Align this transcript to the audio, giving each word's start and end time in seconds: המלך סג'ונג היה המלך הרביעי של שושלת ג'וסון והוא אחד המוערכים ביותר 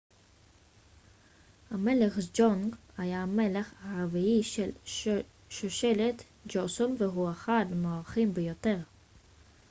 המלך 1.71 2.19
סג'ונג 2.19 2.75
היה 2.97 3.23
המלך 3.23 3.73
הרביעי 3.81 4.41
של 4.85 5.21
שושלת 5.49 6.23
ג'וסון 6.47 6.95
והוא 6.99 7.31
אחד 7.31 7.65
המוערכים 7.71 8.33
ביותר 8.33 8.77